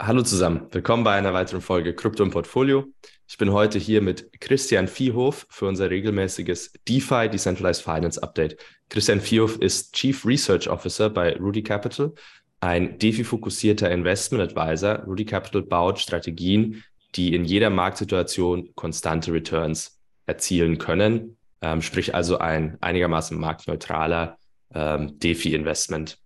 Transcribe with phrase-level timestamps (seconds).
[0.00, 2.84] Hallo zusammen, willkommen bei einer weiteren Folge Krypto im Portfolio.
[3.26, 8.56] Ich bin heute hier mit Christian Viehhof für unser regelmäßiges DeFi Decentralized Finance Update.
[8.90, 12.14] Christian Viehhof ist Chief Research Officer bei Rudy Capital,
[12.60, 15.02] ein DeFi-fokussierter Investment Advisor.
[15.04, 16.84] Rudy Capital baut Strategien,
[17.16, 24.38] die in jeder Marktsituation konstante Returns erzielen können, ähm, sprich also ein einigermaßen marktneutraler
[24.72, 26.18] ähm, DeFi-Investment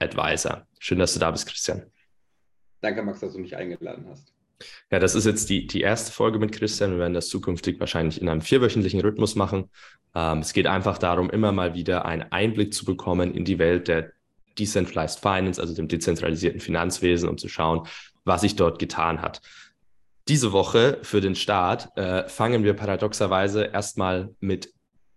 [0.00, 0.66] Advisor.
[0.78, 1.90] Schön, dass du da bist, Christian.
[2.80, 4.32] Danke, Max, dass du mich eingeladen hast.
[4.90, 6.92] Ja, das ist jetzt die, die erste Folge mit Christian.
[6.92, 9.70] Wir werden das zukünftig wahrscheinlich in einem vierwöchentlichen Rhythmus machen.
[10.14, 13.88] Ähm, es geht einfach darum, immer mal wieder einen Einblick zu bekommen in die Welt
[13.88, 14.12] der
[14.58, 17.86] Decentralized Finance, also dem dezentralisierten Finanzwesen, um zu schauen,
[18.24, 19.42] was sich dort getan hat.
[20.28, 24.72] Diese Woche für den Start äh, fangen wir paradoxerweise erstmal mit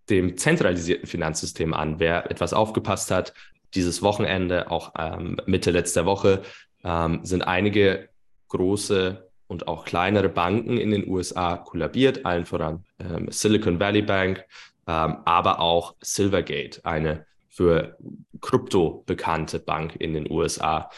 [0.09, 2.00] dem zentralisierten Finanzsystem an.
[2.00, 3.34] Wer etwas aufgepasst hat,
[3.73, 6.41] dieses Wochenende, auch ähm, Mitte letzter Woche,
[6.84, 8.10] ähm, sind einige
[8.50, 14.45] große und auch kleinere Banken in den USA kollabiert, allen voran ähm, Silicon Valley Bank,
[14.88, 17.98] ähm, aber auch Silvergate, eine für
[18.42, 20.90] Krypto bekannte Bank in den USA.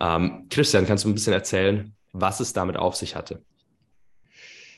[0.00, 3.42] Ähm, Christian, kannst du ein bisschen erzählen, was es damit auf sich hatte?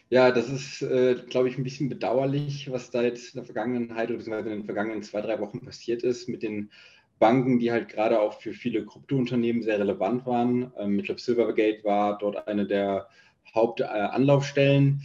[0.08, 4.10] Ja, das ist, äh, glaube ich, ein bisschen bedauerlich, was da jetzt in der Vergangenheit
[4.10, 6.72] oder in den vergangenen zwei, drei Wochen passiert ist mit den
[7.20, 10.72] Banken, die halt gerade auch für viele Kryptounternehmen sehr relevant waren.
[10.76, 13.06] Ähm, ich glaube, Silvergate war dort eine der
[13.54, 15.02] Hauptanlaufstellen.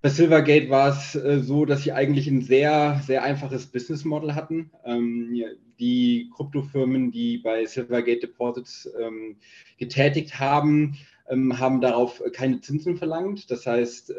[0.00, 4.34] Bei Silvergate war es äh, so, dass sie eigentlich ein sehr, sehr einfaches Business Model
[4.34, 4.70] hatten.
[4.84, 5.34] Ähm,
[5.78, 9.36] die Kryptofirmen, die bei Silvergate Deposits ähm,
[9.76, 10.96] getätigt haben,
[11.30, 13.50] haben darauf keine Zinsen verlangt.
[13.50, 14.14] Das heißt,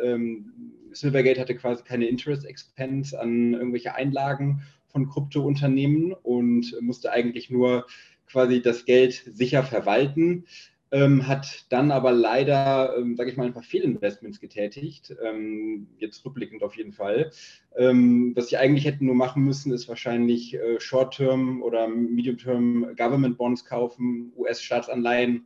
[0.92, 7.86] Silvergate hatte quasi keine Interest Expense an irgendwelche Einlagen von Kryptounternehmen und musste eigentlich nur
[8.28, 10.46] quasi das Geld sicher verwalten.
[10.92, 16.26] Ähm, hat dann aber leider, ähm, sage ich mal, ein paar Fehlinvestments getätigt, ähm, jetzt
[16.26, 17.30] rückblickend auf jeden Fall.
[17.78, 23.38] Ähm, was sie eigentlich hätten nur machen müssen, ist wahrscheinlich äh, Short-Term oder Medium-Term Government
[23.38, 25.46] Bonds kaufen, US-Staatsanleihen,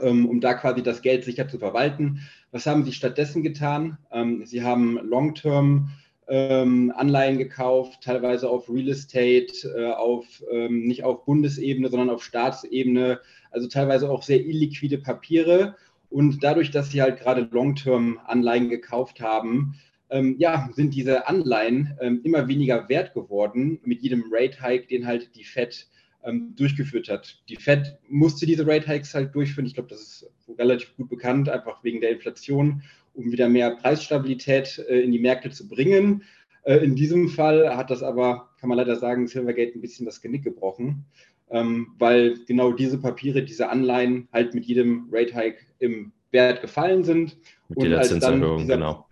[0.00, 2.20] ähm, um da quasi das Geld sicher zu verwalten.
[2.50, 3.98] Was haben sie stattdessen getan?
[4.10, 5.90] Ähm, sie haben Long-Term
[6.28, 12.22] ähm, Anleihen gekauft, teilweise auf Real Estate, äh, auf, ähm, nicht auf Bundesebene, sondern auf
[12.22, 15.76] Staatsebene, also teilweise auch sehr illiquide Papiere.
[16.10, 19.74] Und dadurch, dass sie halt gerade Long-Term-Anleihen gekauft haben,
[20.10, 25.34] ähm, ja, sind diese Anleihen ähm, immer weniger wert geworden mit jedem Rate-Hike, den halt
[25.36, 25.88] die Fed
[26.22, 27.42] ähm, durchgeführt hat.
[27.48, 29.66] Die Fed musste diese Rate-Hikes halt durchführen.
[29.66, 32.82] Ich glaube, das ist relativ gut bekannt, einfach wegen der Inflation
[33.14, 36.22] um wieder mehr Preisstabilität äh, in die Märkte zu bringen.
[36.64, 40.20] Äh, in diesem Fall hat das aber, kann man leider sagen, Silvergate ein bisschen das
[40.20, 41.04] Genick gebrochen,
[41.50, 47.04] ähm, weil genau diese Papiere, diese Anleihen halt mit jedem Rate Hike im Wert gefallen
[47.04, 47.36] sind.
[47.68, 49.06] Mit und als dann dieser, genau.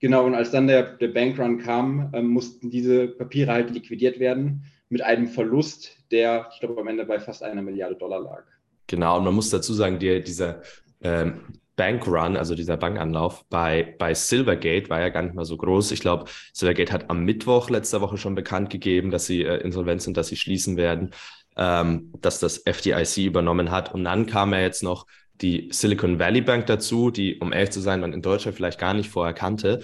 [0.00, 4.64] Genau, und als dann der, der Bankrun kam, ähm, mussten diese Papiere halt liquidiert werden
[4.88, 8.42] mit einem Verlust, der, ich glaube, am Ende bei fast einer Milliarde Dollar lag.
[8.88, 10.60] Genau, und man muss dazu sagen, die, dieser
[11.02, 11.40] ähm,
[11.76, 15.92] Bankrun, also dieser Bankanlauf bei, bei Silvergate war ja gar nicht mal so groß.
[15.92, 20.02] Ich glaube, Silvergate hat am Mittwoch letzter Woche schon bekannt gegeben, dass sie äh, insolvent
[20.02, 21.10] sind, dass sie schließen werden,
[21.56, 23.94] ähm, dass das FDIC übernommen hat.
[23.94, 25.06] Und dann kam ja jetzt noch
[25.40, 28.94] die Silicon Valley Bank dazu, die, um ehrlich zu sein, man in Deutschland vielleicht gar
[28.94, 29.80] nicht vorher kannte.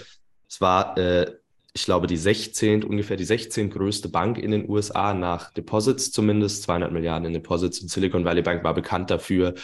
[0.48, 1.32] Es war, äh,
[1.72, 6.64] ich glaube, die 16, ungefähr die 16 größte Bank in den USA nach Deposits zumindest,
[6.64, 7.80] 200 Milliarden in Deposits.
[7.80, 9.54] Und Silicon Valley Bank war bekannt dafür,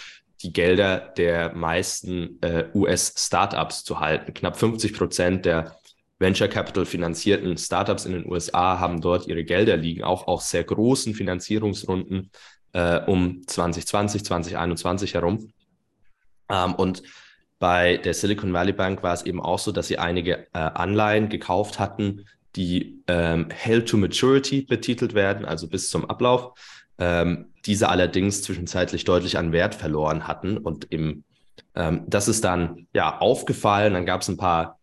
[0.43, 4.34] die Gelder der meisten äh, US-Startups zu halten.
[4.34, 5.77] Knapp 50 Prozent der
[6.19, 10.65] Venture Capital finanzierten Startups in den USA haben dort ihre Gelder liegen, auch aus sehr
[10.65, 12.31] großen Finanzierungsrunden
[12.72, 15.53] äh, um 2020, 2021 herum.
[16.49, 17.03] Ähm, und
[17.59, 21.28] bei der Silicon Valley Bank war es eben auch so, dass sie einige äh, Anleihen
[21.28, 26.53] gekauft hatten, die ähm, Held to Maturity betitelt werden, also bis zum Ablauf
[26.99, 30.59] ähm, diese allerdings zwischenzeitlich deutlich an Wert verloren hatten.
[30.59, 31.25] Und im,
[31.75, 33.95] ähm, das ist dann ja aufgefallen.
[33.95, 34.78] Dann gab es ein paar,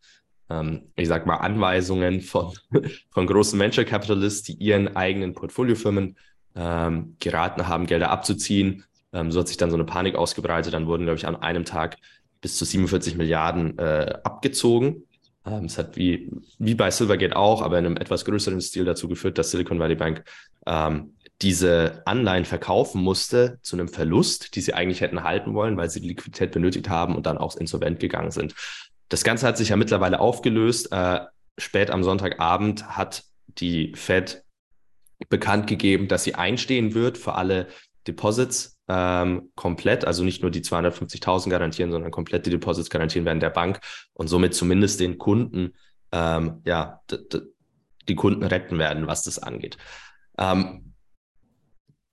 [0.50, 2.53] ähm, ich sag mal, Anweisungen von,
[3.12, 6.18] von großen Venture Capitalists, die ihren eigenen Portfoliofirmen
[6.56, 8.83] ähm, geraten haben, Gelder abzuziehen.
[9.13, 10.74] Ähm, so hat sich dann so eine Panik ausgebreitet.
[10.74, 11.97] Dann wurden, glaube ich, an einem Tag
[12.41, 15.03] bis zu 47 Milliarden äh, abgezogen.
[15.45, 19.07] Ähm, es hat wie, wie bei Silvergate auch, aber in einem etwas größeren Stil dazu
[19.07, 20.24] geführt, dass Silicon Valley Bank
[20.65, 25.89] ähm, diese Anleihen verkaufen musste zu einem Verlust, die sie eigentlich hätten halten wollen, weil
[25.89, 28.53] sie die Liquidität benötigt haben und dann auch insolvent gegangen sind.
[29.09, 30.91] Das Ganze hat sich ja mittlerweile aufgelöst.
[30.91, 31.21] Äh,
[31.57, 34.43] spät am Sonntagabend hat die Fed
[35.29, 37.67] bekannt gegeben, dass sie einstehen wird für alle
[38.07, 43.39] Deposits ähm, komplett, also nicht nur die 250.000 garantieren, sondern komplett die Deposits garantieren werden
[43.39, 43.79] der Bank
[44.13, 45.73] und somit zumindest den Kunden,
[46.11, 47.01] ähm, ja,
[48.07, 49.77] die Kunden retten werden, was das angeht.
[50.38, 50.90] Ähm,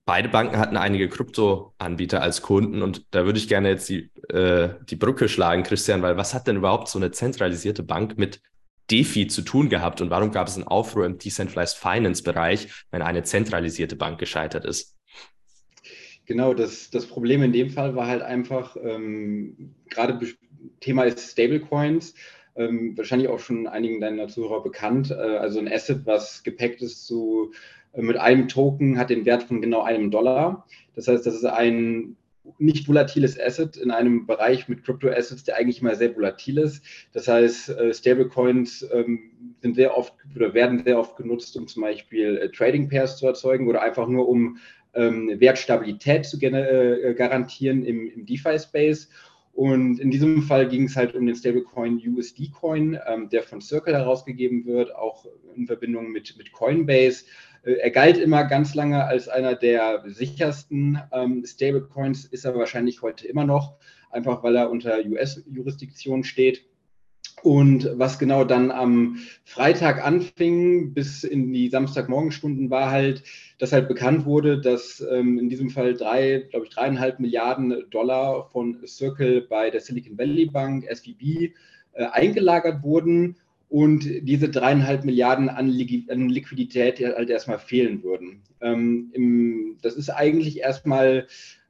[0.09, 4.69] beide Banken hatten einige Krypto-Anbieter als Kunden und da würde ich gerne jetzt die, äh,
[4.89, 8.41] die Brücke schlagen, Christian, weil was hat denn überhaupt so eine zentralisierte Bank mit
[8.89, 13.03] DeFi zu tun gehabt und warum gab es einen Aufruhr im Decentralized Finance Bereich, wenn
[13.03, 14.97] eine zentralisierte Bank gescheitert ist?
[16.25, 20.19] Genau, das, das Problem in dem Fall war halt einfach, ähm, gerade
[20.79, 22.15] Thema ist Stablecoins,
[22.55, 25.11] ähm, wahrscheinlich auch schon einigen deiner Zuhörer bekannt.
[25.11, 27.57] Äh, also ein Asset, was gepackt ist zu, äh,
[27.95, 30.65] mit einem Token, hat den Wert von genau einem Dollar.
[30.95, 32.15] Das heißt, das ist ein
[32.57, 36.83] nicht volatiles Asset in einem Bereich mit Crypto-Assets, der eigentlich mal sehr volatil ist.
[37.13, 39.31] Das heißt, äh, Stablecoins ähm,
[39.61, 43.27] sind sehr oft oder werden sehr oft genutzt, um zum Beispiel äh, Trading Pairs zu
[43.27, 44.57] erzeugen oder einfach nur um
[44.93, 49.09] ähm, Wertstabilität zu äh, garantieren im, im DeFi-Space.
[49.53, 53.59] Und in diesem Fall ging es halt um den Stablecoin USD Coin, ähm, der von
[53.61, 55.25] Circle herausgegeben wird, auch
[55.55, 57.25] in Verbindung mit, mit Coinbase.
[57.63, 63.01] Äh, er galt immer ganz lange als einer der sichersten ähm, Stablecoins, ist er wahrscheinlich
[63.01, 63.75] heute immer noch,
[64.09, 66.65] einfach weil er unter US-Jurisdiktion steht.
[67.41, 73.23] Und was genau dann am Freitag anfing bis in die Samstagmorgenstunden war halt,
[73.59, 78.49] dass halt bekannt wurde, dass ähm, in diesem Fall drei, glaube ich, dreieinhalb Milliarden Dollar
[78.49, 81.53] von Circle bei der Silicon Valley Bank, SVB,
[81.93, 83.37] äh, eingelagert wurden
[83.69, 88.41] und diese dreieinhalb Milliarden an, Liquidität halt erstmal fehlen würden.
[88.61, 91.27] Ähm, im, das ist eigentlich erstmal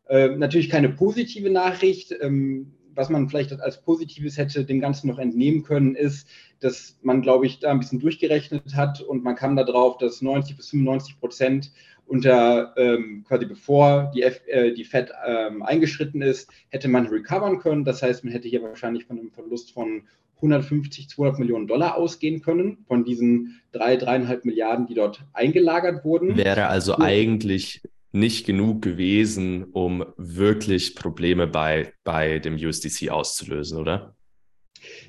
[0.07, 2.16] äh, natürlich keine positive Nachricht.
[2.22, 6.28] Ähm, was man vielleicht als Positives hätte dem Ganzen noch entnehmen können, ist,
[6.60, 10.57] dass man, glaube ich, da ein bisschen durchgerechnet hat und man kam darauf, dass 90
[10.57, 11.72] bis 95 Prozent
[12.06, 17.60] unter ähm, quasi bevor die, F, äh, die Fed ähm, eingeschritten ist, hätte man recovern
[17.60, 17.86] können.
[17.86, 20.02] Das heißt, man hätte hier wahrscheinlich von einem Verlust von
[20.41, 26.38] 150, 200 Millionen Dollar ausgehen können, von diesen drei, dreieinhalb Milliarden, die dort eingelagert wurden.
[26.38, 27.81] Wäre also und, eigentlich
[28.12, 34.15] nicht genug gewesen, um wirklich Probleme bei, bei dem USDC auszulösen, oder?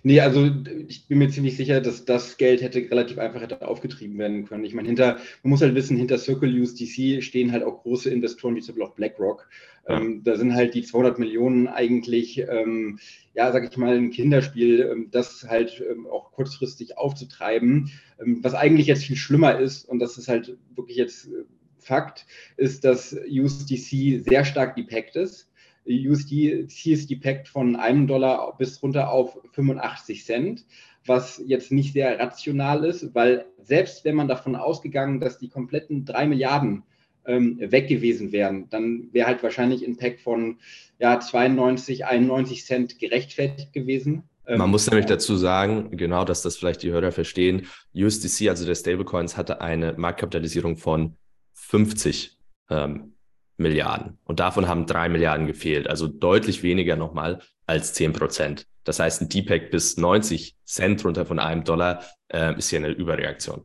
[0.02, 0.50] Nee, also
[0.88, 4.64] ich bin mir ziemlich sicher, dass das Geld hätte relativ einfach hätte aufgetrieben werden können.
[4.64, 8.56] Ich meine, hinter, man muss halt wissen, hinter Circle USDC stehen halt auch große Investoren,
[8.56, 9.48] wie zum Beispiel auch BlackRock.
[9.88, 10.00] Ja.
[10.00, 12.98] Ähm, da sind halt die 200 Millionen eigentlich, ähm,
[13.34, 17.90] ja, sag ich mal, ein Kinderspiel, ähm, das halt ähm, auch kurzfristig aufzutreiben.
[18.20, 21.44] Ähm, was eigentlich jetzt viel schlimmer ist, und das ist halt wirklich jetzt äh,
[21.78, 22.26] Fakt,
[22.56, 25.49] ist, dass USDC sehr stark depackt ist.
[25.86, 30.64] USD ist depackt von einem Dollar bis runter auf 85 Cent,
[31.06, 36.04] was jetzt nicht sehr rational ist, weil selbst wenn man davon ausgegangen, dass die kompletten
[36.04, 36.84] drei Milliarden
[37.26, 40.58] ähm, weg gewesen wären, dann wäre halt wahrscheinlich ein Pack von
[40.98, 44.24] ja, 92, 91 Cent gerechtfertigt gewesen.
[44.46, 48.66] Man ähm, muss nämlich dazu sagen, genau, dass das vielleicht die Hörer verstehen, USDC, also
[48.66, 51.16] der Stablecoins, hatte eine Marktkapitalisierung von
[51.52, 52.36] 50
[52.70, 53.12] ähm,
[53.60, 54.18] Milliarden.
[54.24, 58.66] Und davon haben drei Milliarden gefehlt, also deutlich weniger nochmal als 10 Prozent.
[58.84, 62.90] Das heißt, ein Deepak bis 90 Cent runter von einem Dollar äh, ist hier eine
[62.90, 63.62] Überreaktion.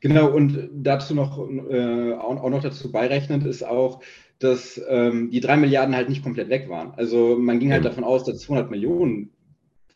[0.00, 1.38] Genau, und dazu noch,
[1.68, 4.02] äh, auch, auch, noch dazu beirechnend ist auch,
[4.38, 6.92] dass ähm, die drei Milliarden halt nicht komplett weg waren.
[6.96, 7.88] Also man ging halt mhm.
[7.88, 9.30] davon aus, dass 200 Millionen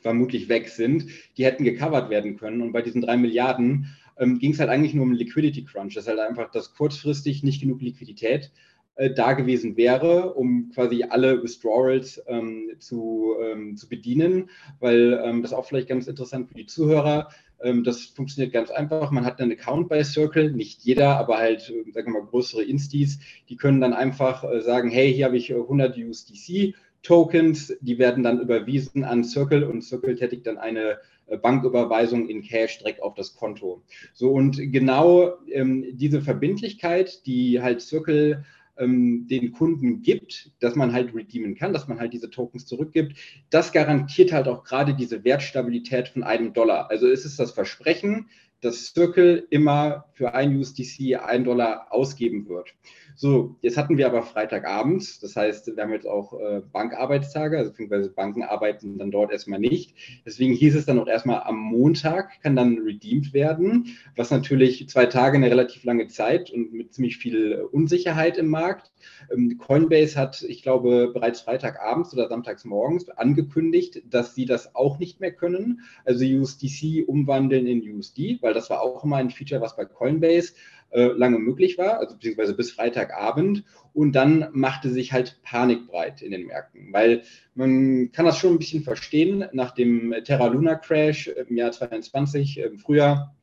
[0.01, 2.63] vermutlich weg sind, die hätten gecovert werden können.
[2.63, 5.95] Und bei diesen drei Milliarden ähm, ging es halt eigentlich nur um Liquidity Crunch.
[5.95, 8.51] Das ist halt einfach, dass kurzfristig nicht genug Liquidität
[8.99, 14.51] äh, da gewesen wäre, um quasi alle Withdrawals ähm, zu, ähm, zu bedienen,
[14.81, 17.29] weil ähm, das auch vielleicht ganz interessant für die Zuhörer.
[17.63, 19.13] Ähm, das funktioniert ganz einfach.
[19.13, 22.65] Man hat einen Account bei Circle, nicht jeder, aber halt, äh, sagen wir mal, größere
[22.65, 26.75] Instis, die können dann einfach äh, sagen, hey, hier habe ich 100 äh, USDC.
[27.05, 30.99] Tokens, die werden dann überwiesen an Circle und Circle tätigt dann eine
[31.43, 33.83] Banküberweisung in Cash direkt auf das Konto.
[34.15, 38.45] So und genau ähm, diese Verbindlichkeit, die halt Circle
[38.81, 43.17] den Kunden gibt, dass man halt redeemen kann, dass man halt diese Tokens zurückgibt,
[43.51, 46.89] das garantiert halt auch gerade diese Wertstabilität von einem Dollar.
[46.91, 48.29] Also ist es das Versprechen,
[48.61, 52.75] dass Circle immer für ein USDC ein Dollar ausgeben wird.
[53.15, 57.71] So, jetzt hatten wir aber Freitagabend, das heißt, wir haben jetzt auch äh, Bankarbeitstage, also
[57.71, 59.95] beziehungsweise Banken arbeiten dann dort erstmal nicht.
[60.25, 65.07] Deswegen hieß es dann auch erstmal am Montag kann dann redeemed werden, was natürlich zwei
[65.07, 68.93] Tage eine relativ lange Zeit und mit ziemlich viel Unsicherheit im Markt.
[69.33, 74.99] Ähm, Coinbase hat, ich glaube, bereits Freitagabends oder samstags morgens angekündigt, dass sie das auch
[74.99, 79.61] nicht mehr können, also USDC umwandeln in USD, weil das war auch immer ein Feature,
[79.61, 80.55] was bei Coinbase
[80.91, 83.65] äh, lange möglich war, also beziehungsweise bis Freitagabend.
[83.93, 87.23] Und dann machte sich halt Panik breit in den Märkten, weil
[87.55, 92.59] man kann das schon ein bisschen verstehen nach dem Terra Luna Crash im Jahr 2022
[92.59, 93.35] im Frühjahr,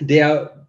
[0.00, 0.66] der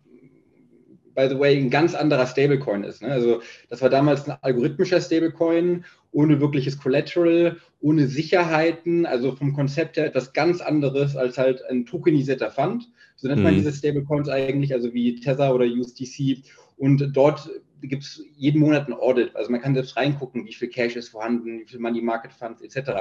[1.16, 3.02] by the way, ein ganz anderer Stablecoin ist.
[3.02, 3.08] Ne?
[3.08, 9.98] Also das war damals ein algorithmischer Stablecoin ohne wirkliches Collateral, ohne Sicherheiten, also vom Konzept
[9.98, 12.90] her etwas ganz anderes als halt ein tokenisierter Fund.
[13.26, 13.46] So nennt mhm.
[13.46, 16.44] man diese Stablecoins eigentlich, also wie Tether oder USDC.
[16.78, 17.50] Und dort
[17.82, 19.36] gibt es jeden Monat ein Audit.
[19.36, 22.62] Also man kann selbst reingucken, wie viel Cash ist vorhanden, wie viel Money Market Funds
[22.62, 22.92] etc.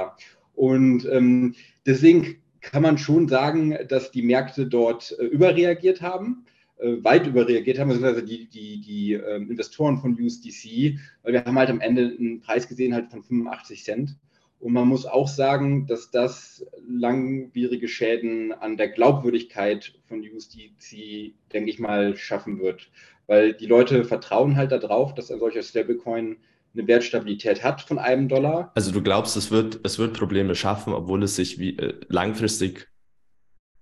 [0.55, 1.53] Und ähm,
[1.85, 6.47] deswegen kann man schon sagen, dass die Märkte dort äh, überreagiert haben
[6.79, 11.59] äh, weit überreagiert haben, beziehungsweise die, die, die äh, Investoren von USDC, weil wir haben
[11.59, 14.17] halt am Ende einen Preis gesehen halt von 85 Cent.
[14.59, 21.69] Und man muss auch sagen, dass das langwierige Schäden an der Glaubwürdigkeit von USDC, denke
[21.69, 22.89] ich mal, schaffen wird.
[23.27, 26.37] Weil die Leute vertrauen halt darauf, dass ein solcher Stablecoin
[26.73, 28.71] eine Wertstabilität hat von einem Dollar.
[28.75, 32.87] Also du glaubst, es wird, es wird Probleme schaffen, obwohl es sich wie, äh, langfristig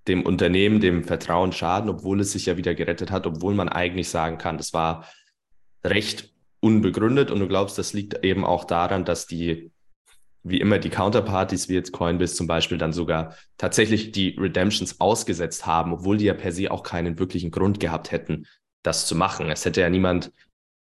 [0.08, 4.10] dem Unternehmen, dem Vertrauen schaden, obwohl es sich ja wieder gerettet hat, obwohl man eigentlich
[4.10, 5.08] sagen kann, das war
[5.84, 9.73] recht unbegründet und du glaubst, das liegt eben auch daran, dass die,
[10.44, 15.66] wie immer, die Counterparties, wie jetzt Coinbase zum Beispiel, dann sogar tatsächlich die Redemptions ausgesetzt
[15.66, 18.46] haben, obwohl die ja per se auch keinen wirklichen Grund gehabt hätten,
[18.84, 19.50] das zu machen.
[19.50, 20.32] Es hätte ja niemand,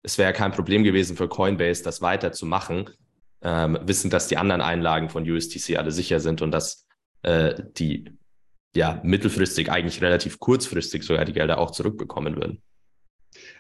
[0.03, 2.89] es wäre ja kein Problem gewesen für Coinbase, das weiterzumachen,
[3.43, 6.87] ähm, wissen, dass die anderen Einlagen von USDC alle sicher sind und dass
[7.23, 8.17] äh, die
[8.75, 12.63] ja mittelfristig, eigentlich relativ kurzfristig sogar die Gelder auch zurückbekommen würden.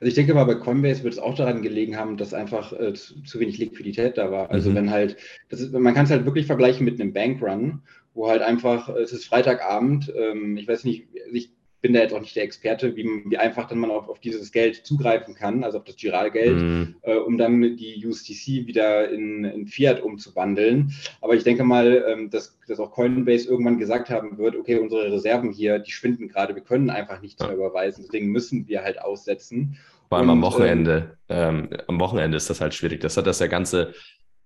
[0.00, 2.93] Also ich denke mal, bei Coinbase wird es auch daran gelegen haben, dass einfach äh,
[2.95, 4.50] zu, zu, wenig Liquidität da war.
[4.50, 4.75] Also mhm.
[4.75, 5.17] wenn halt,
[5.49, 7.83] ist, man kann es halt wirklich vergleichen mit einem Bankrun,
[8.15, 12.21] wo halt einfach, es ist Freitagabend, ähm, ich weiß nicht, ich bin da jetzt auch
[12.21, 15.79] nicht der Experte, wie, wie einfach dann man auf, auf dieses Geld zugreifen kann, also
[15.79, 16.97] auf das Giralgeld, mm.
[17.03, 20.93] äh, um dann die USDC wieder in, in, Fiat umzuwandeln.
[21.21, 25.11] Aber ich denke mal, ähm, dass, dass auch Coinbase irgendwann gesagt haben wird, okay, unsere
[25.11, 29.01] Reserven hier, die schwinden gerade, wir können einfach nichts mehr überweisen, deswegen müssen wir halt
[29.01, 29.79] aussetzen.
[30.09, 33.01] Vor allem Und, am Wochenende, ähm, am Wochenende ist das halt schwierig.
[33.01, 33.95] Das hat das ja Ganze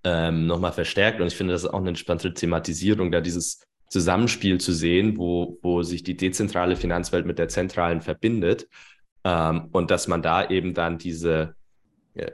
[0.04, 4.60] ähm, nochmal verstärkt und ich finde, das ist auch eine entspannte Thematisierung, da dieses Zusammenspiel
[4.60, 8.68] zu sehen, wo, wo sich die dezentrale Finanzwelt mit der zentralen verbindet
[9.24, 11.54] ähm, und dass man da eben dann diese,
[12.14, 12.30] äh,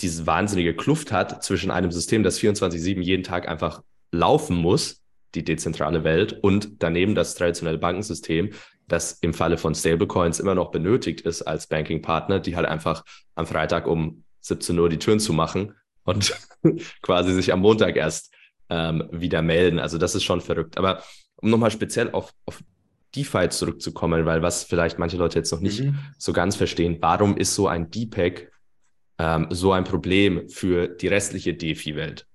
[0.00, 5.02] diese wahnsinnige Kluft hat zwischen einem System, das 24-7 jeden Tag einfach laufen muss,
[5.34, 8.50] die dezentrale Welt, und daneben das traditionelle Bankensystem,
[8.88, 13.04] das im Falle von Stablecoins immer noch benötigt ist als Banking-Partner, die halt einfach
[13.34, 16.34] am Freitag um 17 Uhr die Türen zu machen und
[17.02, 18.32] quasi sich am Montag erst
[18.70, 19.78] ähm, wieder melden.
[19.78, 20.78] Also das ist schon verrückt.
[20.78, 21.02] Aber
[21.36, 22.62] um nochmal speziell auf, auf
[23.14, 25.98] DeFi zurückzukommen, weil was vielleicht manche Leute jetzt noch nicht mhm.
[26.18, 28.50] so ganz verstehen, warum ist so ein DPEG
[29.18, 32.26] ähm, so ein Problem für die restliche DeFi-Welt?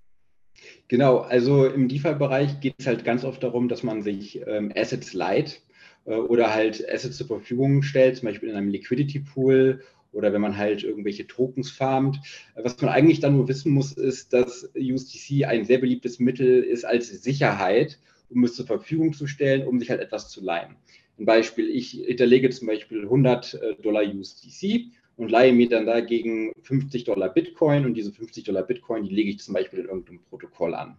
[0.88, 5.13] Genau, also im DeFi-Bereich geht es halt ganz oft darum, dass man sich ähm, Assets
[5.13, 5.61] leiht
[6.05, 10.41] äh, oder halt Assets zur Verfügung stellt, zum Beispiel in einem Liquidity Pool oder wenn
[10.41, 12.19] man halt irgendwelche Tokens farmt.
[12.55, 16.85] Was man eigentlich dann nur wissen muss, ist, dass USDC ein sehr beliebtes Mittel ist
[16.85, 17.99] als Sicherheit,
[18.29, 20.75] um es zur Verfügung zu stellen, um sich halt etwas zu leihen.
[21.19, 26.51] Ein Beispiel, ich hinterlege zum Beispiel 100 äh, Dollar USDC und leihe mir dann dagegen
[26.63, 30.19] 50 Dollar Bitcoin und diese 50 Dollar Bitcoin, die lege ich zum Beispiel in irgendeinem
[30.29, 30.97] Protokoll an.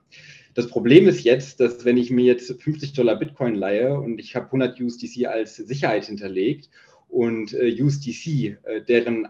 [0.54, 4.36] Das Problem ist jetzt, dass wenn ich mir jetzt 50 Dollar Bitcoin leihe und ich
[4.36, 6.68] habe 100 USDC als Sicherheit hinterlegt
[7.12, 9.28] und äh, USDC, äh, deren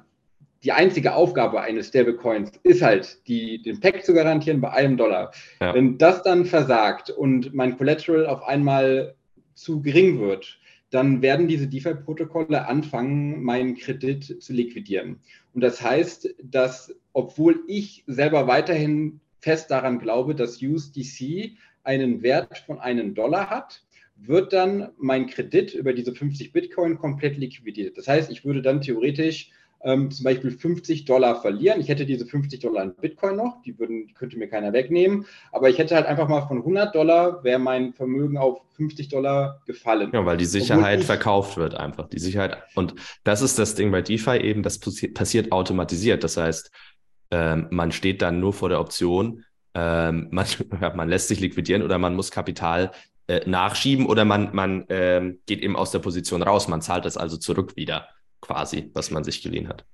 [0.64, 5.32] die einzige Aufgabe eines Stablecoins ist halt, die, den Pack zu garantieren bei einem Dollar.
[5.60, 5.74] Ja.
[5.74, 9.16] Wenn das dann versagt und mein Collateral auf einmal
[9.54, 10.60] zu gering wird,
[10.90, 15.18] dann werden diese DeFi-Protokolle anfangen, meinen Kredit zu liquidieren.
[15.52, 22.58] Und das heißt, dass obwohl ich selber weiterhin fest daran glaube, dass USDC einen Wert
[22.58, 23.82] von einem Dollar hat,
[24.26, 27.96] wird dann mein Kredit über diese 50 Bitcoin komplett liquidiert.
[27.98, 29.50] Das heißt, ich würde dann theoretisch
[29.84, 31.80] ähm, zum Beispiel 50 Dollar verlieren.
[31.80, 35.26] Ich hätte diese 50 Dollar in Bitcoin noch, die, würden, die könnte mir keiner wegnehmen.
[35.50, 39.60] Aber ich hätte halt einfach mal von 100 Dollar, wäre mein Vermögen auf 50 Dollar
[39.66, 40.10] gefallen.
[40.12, 42.08] Ja, weil die Sicherheit verkauft wird einfach.
[42.08, 42.58] Die Sicherheit.
[42.74, 46.22] Und das ist das Ding bei DeFi eben, das passiert automatisiert.
[46.22, 46.70] Das heißt,
[47.30, 50.46] ähm, man steht dann nur vor der Option, ähm, man,
[50.94, 52.92] man lässt sich liquidieren oder man muss Kapital
[53.32, 56.68] äh, nachschieben oder man, man äh, geht eben aus der Position raus.
[56.68, 58.08] Man zahlt das also zurück wieder,
[58.42, 59.86] quasi, was man sich geliehen hat.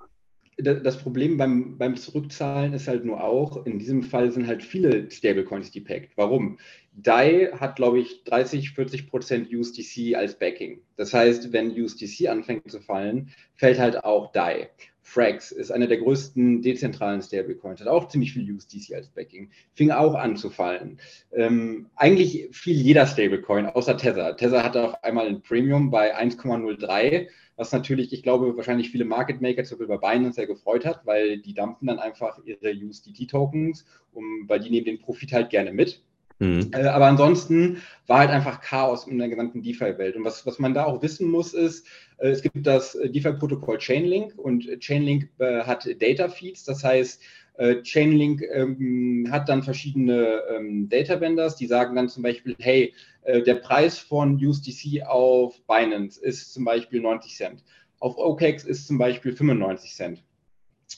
[0.57, 5.09] das Problem beim, beim Zurückzahlen ist halt nur auch, in diesem Fall sind halt viele
[5.09, 6.17] Stablecoins depackt.
[6.17, 6.59] Warum?
[6.93, 10.81] DAI hat, glaube ich, 30, 40 Prozent USDC als Backing.
[10.97, 14.69] Das heißt, wenn USDC anfängt zu fallen, fällt halt auch DAI.
[15.09, 19.91] Frax ist einer der größten dezentralen Stablecoins, hat auch ziemlich viel USDC als Backing, fing
[19.91, 21.01] auch an zu fallen.
[21.33, 24.37] Ähm, eigentlich fiel jeder Stablecoin, außer Tether.
[24.37, 29.41] Tether hatte auf einmal ein Premium bei 1,03 was natürlich, ich glaube, wahrscheinlich viele Market
[29.41, 33.85] Maker zum Beispiel bei Binance sehr gefreut hat, weil die dampfen dann einfach ihre USDT-Tokens,
[34.13, 36.01] um, weil die nehmen den Profit halt gerne mit.
[36.39, 36.71] Mhm.
[36.73, 40.17] Äh, aber ansonsten war halt einfach Chaos in der gesamten DeFi-Welt.
[40.17, 41.87] Und was, was man da auch wissen muss, ist,
[42.19, 46.65] äh, es gibt das DeFi-Protokoll Chainlink und Chainlink äh, hat Data Feeds.
[46.65, 47.21] Das heißt,
[47.59, 52.95] äh, Chainlink ähm, hat dann verschiedene ähm, Data Vendors, die sagen dann zum Beispiel, hey,
[53.23, 57.65] äh, der Preis von USDC auf Binance ist zum Beispiel 90 Cent.
[57.99, 60.25] Auf OKEx ist zum Beispiel 95 Cent.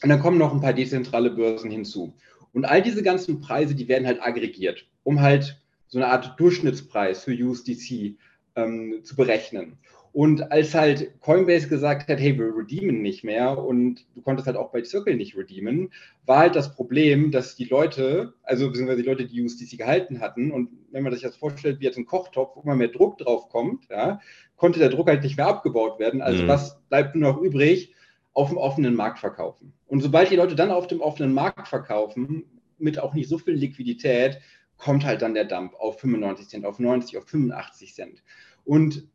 [0.03, 2.13] Und dann kommen noch ein paar dezentrale Börsen hinzu.
[2.53, 7.25] Und all diese ganzen Preise, die werden halt aggregiert, um halt so eine Art Durchschnittspreis
[7.25, 8.17] für USDC
[8.57, 9.79] ähm, zu berechnen.
[10.13, 14.57] Und als halt Coinbase gesagt hat, hey, wir redeemen nicht mehr und du konntest halt
[14.57, 15.93] auch bei Circle nicht redeemen,
[16.27, 20.51] war halt das Problem, dass die Leute, also beziehungsweise die Leute, die USDC gehalten hatten,
[20.51, 23.49] und wenn man sich das vorstellt, wie jetzt ein Kochtopf, wo immer mehr Druck drauf
[23.51, 24.21] kommt, ja,
[24.57, 26.23] konnte der Druck halt nicht mehr abgebaut werden.
[26.23, 26.49] Also mhm.
[26.49, 27.95] was bleibt nur noch übrig?
[28.33, 29.73] Auf dem offenen Markt verkaufen.
[29.87, 32.45] Und sobald die Leute dann auf dem offenen Markt verkaufen,
[32.79, 34.41] mit auch nicht so viel Liquidität,
[34.81, 38.23] kommt halt dann der Dump auf 95 Cent, auf 90, auf 85 Cent.
[38.65, 39.09] Und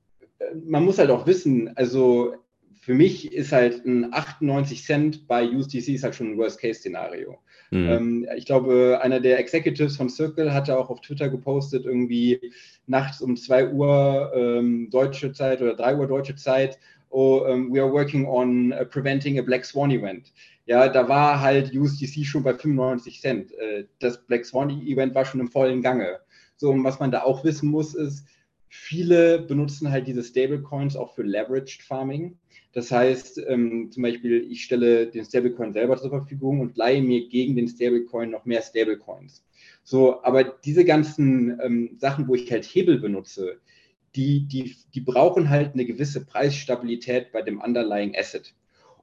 [0.66, 2.36] man muss halt auch wissen, also
[2.86, 7.40] für mich ist halt ein 98 Cent bei USDC ist halt schon ein Worst-Case-Szenario.
[7.72, 7.90] Mhm.
[7.90, 12.40] Ähm, ich glaube, einer der Executives von Circle hatte auch auf Twitter gepostet, irgendwie
[12.86, 16.78] nachts um 2 Uhr ähm, deutsche Zeit oder 3 Uhr deutsche Zeit,
[17.10, 20.32] oh, um, ähm, we are working on uh, preventing a Black Swan Event.
[20.66, 23.52] Ja, da war halt USDC schon bei 95 Cent.
[23.54, 26.20] Äh, das Black Swan Event war schon im vollen Gange.
[26.58, 28.26] So, und was man da auch wissen muss, ist,
[28.78, 32.38] Viele benutzen halt diese Stablecoins auch für Leveraged Farming.
[32.74, 37.30] Das heißt, ähm, zum Beispiel, ich stelle den Stablecoin selber zur Verfügung und leihe mir
[37.30, 39.46] gegen den Stablecoin noch mehr Stablecoins.
[39.84, 43.60] So, aber diese ganzen ähm, Sachen, wo ich halt Hebel benutze,
[44.16, 48.54] die, die, die brauchen halt eine gewisse Preisstabilität bei dem Underlying Asset.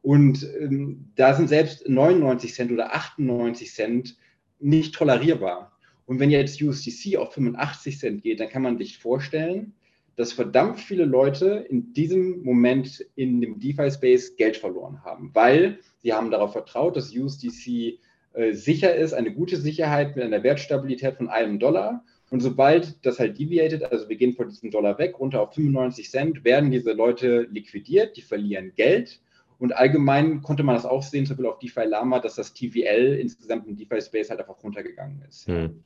[0.02, 4.16] Und ähm, da sind selbst 99 Cent oder 98 Cent
[4.58, 5.72] nicht tolerierbar.
[6.06, 9.74] Und wenn jetzt USDC auf 85 Cent geht, dann kann man sich vorstellen,
[10.16, 16.12] dass verdammt viele Leute in diesem Moment in dem DeFi-Space Geld verloren haben, weil sie
[16.12, 17.98] haben darauf vertraut, dass USDC
[18.34, 22.04] äh, sicher ist, eine gute Sicherheit mit einer Wertstabilität von einem Dollar.
[22.30, 26.10] Und sobald das halt deviated, also wir gehen von diesem Dollar weg, runter auf 95
[26.10, 29.20] Cent, werden diese Leute liquidiert, die verlieren Geld.
[29.62, 33.16] Und allgemein konnte man das auch sehen, zum Beispiel auf DeFi Lama, dass das TVL
[33.20, 35.46] insgesamt im DeFi-Space halt einfach runtergegangen ist.
[35.46, 35.84] Hm.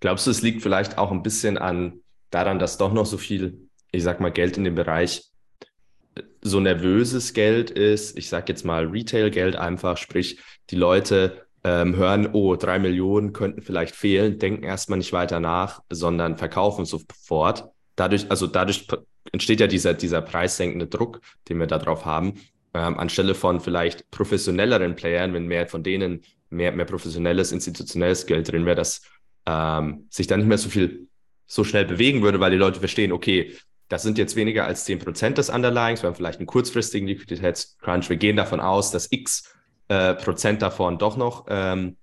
[0.00, 3.68] Glaubst du, es liegt vielleicht auch ein bisschen an daran, dass doch noch so viel,
[3.92, 5.30] ich sag mal, Geld in dem Bereich
[6.40, 10.40] so nervöses Geld ist, ich sag jetzt mal Retail-Geld einfach, sprich,
[10.70, 15.82] die Leute ähm, hören, oh, drei Millionen könnten vielleicht fehlen, denken erstmal nicht weiter nach,
[15.90, 17.68] sondern verkaufen sofort.
[17.94, 18.88] Dadurch, also dadurch
[19.32, 22.40] entsteht ja dieser, dieser preissenkende Druck, den wir da drauf haben.
[22.72, 28.50] Ähm, anstelle von vielleicht professionelleren Playern, wenn mehr von denen mehr, mehr professionelles, institutionelles Geld
[28.50, 29.02] drin wäre, das
[29.46, 31.08] ähm, sich dann nicht mehr so viel
[31.46, 33.56] so schnell bewegen würde, weil die Leute verstehen, okay,
[33.88, 38.08] das sind jetzt weniger als 10% des Underlyings, wir haben vielleicht einen kurzfristigen Liquiditätscrunch.
[38.08, 39.52] Wir gehen davon aus, dass x
[39.88, 41.96] äh, Prozent davon doch noch ähm,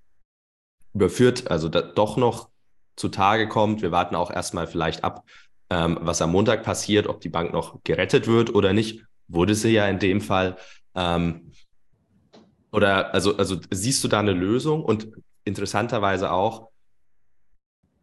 [0.93, 2.49] überführt, also doch noch
[2.97, 3.82] zutage kommt.
[3.82, 5.23] Wir warten auch erstmal vielleicht ab,
[5.69, 9.06] ähm, was am Montag passiert, ob die Bank noch gerettet wird oder nicht.
[9.28, 10.58] Wurde sie ja in dem Fall.
[10.96, 11.52] Ähm,
[12.72, 14.84] oder also, also siehst du da eine Lösung?
[14.84, 15.10] Und
[15.46, 16.70] interessanterweise auch,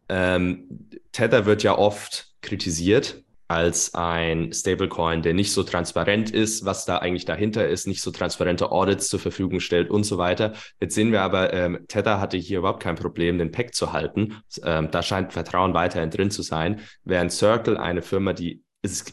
[0.09, 6.85] ähm, Tether wird ja oft kritisiert als ein Stablecoin, der nicht so transparent ist, was
[6.85, 10.53] da eigentlich dahinter ist, nicht so transparente Audits zur Verfügung stellt und so weiter.
[10.81, 14.41] Jetzt sehen wir aber, ähm, Tether hatte hier überhaupt kein Problem, den Pack zu halten.
[14.63, 18.63] Ähm, da scheint Vertrauen weiterhin drin zu sein, während Circle eine Firma, die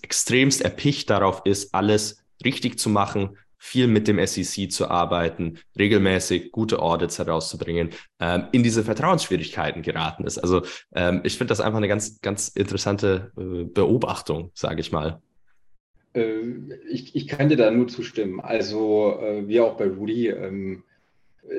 [0.03, 6.51] extremst erpicht darauf ist, alles richtig zu machen, viel mit dem SEC zu arbeiten, regelmäßig
[6.51, 10.39] gute Audits herauszubringen, ähm, in diese Vertrauensschwierigkeiten geraten ist.
[10.39, 15.23] Also ähm, ich finde das einfach eine ganz, ganz interessante äh, Beobachtung, sage ich mal.
[16.13, 16.41] Äh,
[16.91, 18.41] ich, ich kann dir da nur zustimmen.
[18.41, 20.83] Also äh, wie auch bei Rudy, ähm,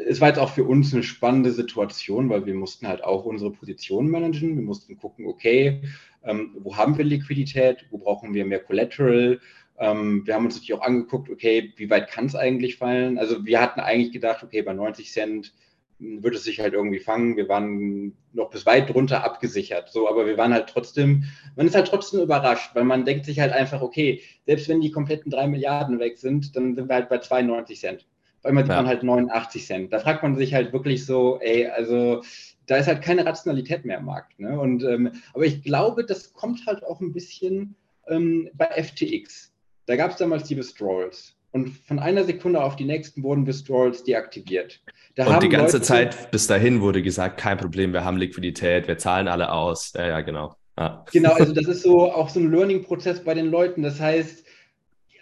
[0.07, 3.51] es war jetzt auch für uns eine spannende Situation, weil wir mussten halt auch unsere
[3.51, 4.55] Position managen.
[4.55, 5.81] Wir mussten gucken, okay,
[6.23, 9.39] ähm, wo haben wir Liquidität, wo brauchen wir mehr Collateral,
[9.79, 13.17] Ähm, wir haben uns natürlich auch angeguckt, okay, wie weit kann es eigentlich fallen?
[13.17, 15.53] Also wir hatten eigentlich gedacht, okay, bei 90 Cent
[15.99, 17.37] wird es sich halt irgendwie fangen.
[17.37, 19.89] Wir waren noch bis weit drunter abgesichert.
[19.89, 21.23] So, aber wir waren halt trotzdem,
[21.55, 24.91] man ist halt trotzdem überrascht, weil man denkt sich halt einfach, okay, selbst wenn die
[24.91, 28.05] kompletten drei Milliarden weg sind, dann sind wir halt bei 92 Cent.
[28.43, 28.75] Auf einmal ja.
[28.75, 29.93] waren halt 89 Cent.
[29.93, 32.21] Da fragt man sich halt wirklich so, ey, also
[32.65, 34.37] da ist halt keine Rationalität mehr im Markt.
[34.37, 34.59] Ne?
[34.59, 37.75] Und, ähm, aber ich glaube, das kommt halt auch ein bisschen
[38.07, 39.53] ähm, bei FTX.
[39.85, 41.35] Da gab es damals die Withdrawals.
[41.51, 44.81] Und von einer Sekunde auf die nächsten wurden Withdrawals deaktiviert.
[45.15, 48.87] Da und die ganze Leute, Zeit bis dahin wurde gesagt, kein Problem, wir haben Liquidität,
[48.87, 49.93] wir zahlen alle aus.
[49.95, 50.55] Ja, ja, genau.
[50.77, 51.05] Ja.
[51.13, 53.83] Genau, also das ist so auch so ein Learning-Prozess bei den Leuten.
[53.83, 54.43] Das heißt,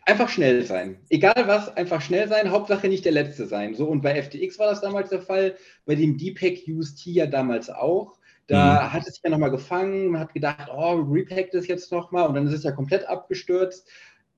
[0.06, 0.98] einfach schnell sein.
[1.10, 3.76] Egal was, einfach schnell sein, Hauptsache nicht der Letzte sein.
[3.76, 7.70] So, und bei FTX war das damals der Fall, bei dem Deepak UST ja damals
[7.70, 8.18] auch.
[8.48, 8.94] Da mhm.
[8.94, 12.36] hat es sich ja nochmal gefangen, man hat gedacht, oh, repack das jetzt nochmal und
[12.36, 13.88] dann ist es ja komplett abgestürzt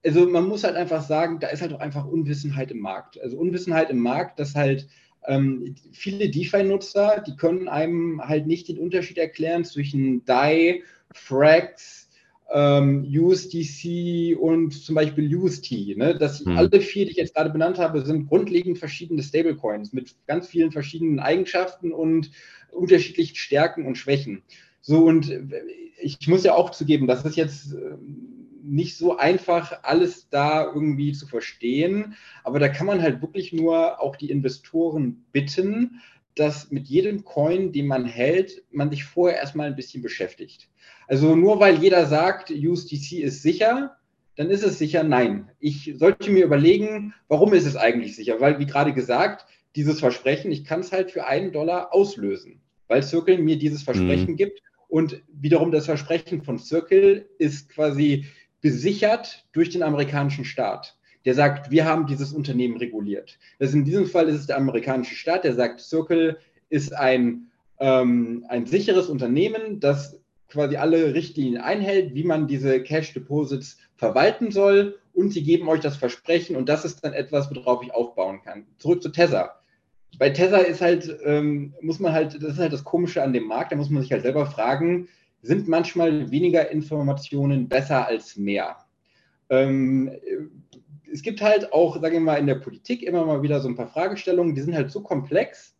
[0.06, 3.19] also man muss halt einfach sagen, da ist halt auch einfach Unwissenheit im Markt.
[3.21, 4.88] Also Unwissenheit im Markt, dass halt
[5.26, 12.02] ähm, viele DeFi-Nutzer, die können einem halt nicht den Unterschied erklären zwischen DAI, Frax,
[12.51, 15.97] ähm, USDC und zum Beispiel UST.
[15.97, 16.15] Ne?
[16.17, 16.58] Das hm.
[16.58, 20.71] alle vier, die ich jetzt gerade benannt habe, sind grundlegend verschiedene Stablecoins mit ganz vielen
[20.71, 22.32] verschiedenen Eigenschaften und
[22.71, 24.43] unterschiedlichen Stärken und Schwächen.
[24.82, 25.43] So, und äh,
[26.01, 31.13] ich muss ja auch zugeben, das ist jetzt ähm, nicht so einfach, alles da irgendwie
[31.13, 32.15] zu verstehen.
[32.43, 36.01] Aber da kann man halt wirklich nur auch die Investoren bitten,
[36.35, 40.69] dass mit jedem Coin, den man hält, man sich vorher erstmal ein bisschen beschäftigt.
[41.07, 43.97] Also nur weil jeder sagt, USDC ist sicher,
[44.35, 45.03] dann ist es sicher.
[45.03, 48.39] Nein, ich sollte mir überlegen, warum ist es eigentlich sicher?
[48.39, 53.03] Weil, wie gerade gesagt, dieses Versprechen, ich kann es halt für einen Dollar auslösen, weil
[53.03, 54.37] Circle mir dieses Versprechen mhm.
[54.37, 54.61] gibt.
[54.87, 58.25] Und wiederum das Versprechen von Circle ist quasi
[58.61, 60.97] besichert durch den amerikanischen Staat.
[61.25, 63.39] Der sagt, wir haben dieses Unternehmen reguliert.
[63.59, 66.38] Das in diesem Fall ist es der amerikanische Staat, der sagt, Circle
[66.69, 73.13] ist ein, ähm, ein sicheres Unternehmen, das quasi alle Richtlinien einhält, wie man diese Cash
[73.13, 77.83] Deposits verwalten soll und sie geben euch das Versprechen und das ist dann etwas, worauf
[77.83, 78.65] ich aufbauen kann.
[78.77, 79.55] Zurück zu Tether.
[80.19, 83.47] Bei Tether ist halt, ähm, muss man halt, das ist halt das Komische an dem
[83.47, 85.07] Markt, da muss man sich halt selber fragen,
[85.41, 88.77] sind manchmal weniger Informationen besser als mehr.
[89.49, 90.12] Ähm,
[91.13, 93.76] es gibt halt auch, sagen wir mal, in der Politik immer mal wieder so ein
[93.76, 95.76] paar Fragestellungen, die sind halt so komplex,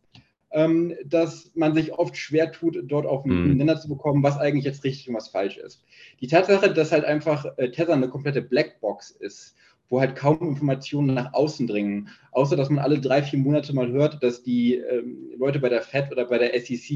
[0.52, 3.56] ähm, dass man sich oft schwer tut, dort auf einen mhm.
[3.56, 5.82] Nenner zu bekommen, was eigentlich jetzt richtig und was falsch ist.
[6.20, 9.56] Die Tatsache, dass halt einfach äh, Tether eine komplette Blackbox ist
[9.88, 12.08] wo halt kaum Informationen nach außen dringen.
[12.32, 15.82] Außer, dass man alle drei, vier Monate mal hört, dass die ähm, Leute bei der
[15.82, 16.90] FED oder bei der SEC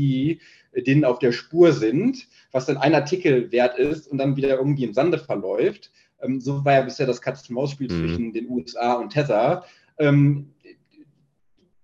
[0.73, 4.57] äh, denen auf der Spur sind, was dann ein Artikel wert ist und dann wieder
[4.57, 5.93] irgendwie im Sande verläuft.
[6.23, 7.99] Ähm, so war ja bisher das Katz-Maus-Spiel mhm.
[7.99, 9.65] zwischen den USA und Tether.
[9.99, 10.53] Ähm,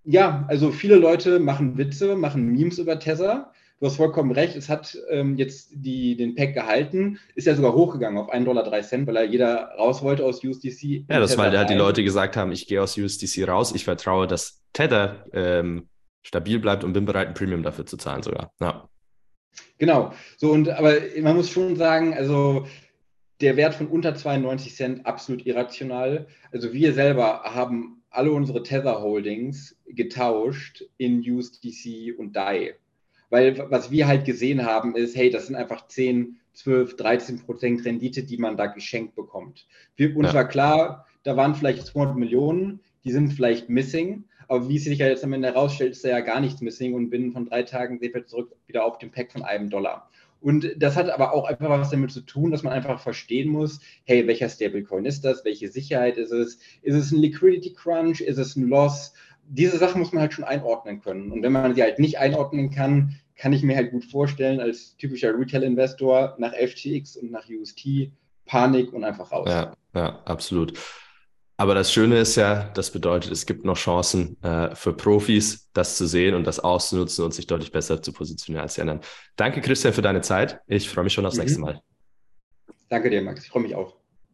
[0.03, 4.69] ja, also viele Leute machen Witze, machen Memes über Tether du hast vollkommen recht, es
[4.69, 9.15] hat ähm, jetzt die, den Pack gehalten, ist ja sogar hochgegangen auf 1,03 Dollar, weil
[9.15, 11.05] er jeder raus wollte aus USDC.
[11.09, 14.27] Ja, das, weil halt die Leute gesagt haben, ich gehe aus USDC raus, ich vertraue,
[14.27, 15.87] dass Tether ähm,
[16.23, 18.51] stabil bleibt und bin bereit, ein Premium dafür zu zahlen sogar.
[18.59, 18.89] Ja.
[19.77, 22.65] Genau, so und aber man muss schon sagen, also
[23.41, 26.27] der Wert von unter 92 Cent absolut irrational.
[26.51, 32.75] Also wir selber haben alle unsere Tether Holdings getauscht in USDC und DAI.
[33.29, 37.83] Weil was wir halt gesehen haben, ist, hey, das sind einfach 10, 12, 13 Prozent
[37.83, 39.67] Rendite, die man da geschenkt bekommt.
[39.95, 40.33] Wir, uns ja.
[40.35, 44.25] war klar, da waren vielleicht 200 Millionen, die sind vielleicht missing.
[44.47, 46.93] Aber wie es sich ja jetzt am Ende herausstellt, ist da ja gar nichts missing
[46.93, 50.09] und binnen von drei Tagen sind wir zurück wieder auf dem Pack von einem Dollar.
[50.41, 53.79] Und das hat aber auch einfach was damit zu tun, dass man einfach verstehen muss,
[54.03, 55.43] hey, welcher Stablecoin ist das?
[55.43, 56.59] Welche Sicherheit ist es?
[56.81, 58.21] Ist es ein Liquidity Crunch?
[58.21, 59.13] Ist es ein Loss?
[59.47, 61.31] diese Sachen muss man halt schon einordnen können.
[61.31, 64.95] Und wenn man sie halt nicht einordnen kann, kann ich mir halt gut vorstellen, als
[64.97, 68.11] typischer Retail-Investor nach FTX und nach UST
[68.45, 69.49] Panik und einfach raus.
[69.49, 70.73] Ja, ja, absolut.
[71.57, 75.95] Aber das Schöne ist ja, das bedeutet, es gibt noch Chancen äh, für Profis, das
[75.95, 78.99] zu sehen und das auszunutzen und sich deutlich besser zu positionieren als die anderen.
[79.37, 80.59] Danke, Christian, für deine Zeit.
[80.67, 81.43] Ich freue mich schon aufs mhm.
[81.43, 81.81] nächste Mal.
[82.89, 83.43] Danke dir, Max.
[83.43, 84.04] Ich freue mich auch.